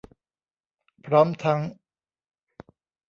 [1.05, 1.59] พร้อมทั้ง